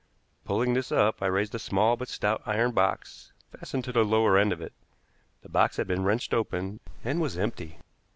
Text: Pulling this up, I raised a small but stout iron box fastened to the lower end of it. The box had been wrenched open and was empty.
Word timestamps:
Pulling 0.45 0.73
this 0.73 0.91
up, 0.91 1.21
I 1.21 1.27
raised 1.27 1.53
a 1.53 1.59
small 1.59 1.95
but 1.95 2.07
stout 2.07 2.41
iron 2.47 2.71
box 2.71 3.31
fastened 3.51 3.83
to 3.83 3.91
the 3.91 4.03
lower 4.03 4.35
end 4.35 4.51
of 4.51 4.59
it. 4.59 4.73
The 5.43 5.47
box 5.49 5.77
had 5.77 5.85
been 5.85 6.03
wrenched 6.03 6.33
open 6.33 6.79
and 7.03 7.21
was 7.21 7.37
empty. 7.37 7.77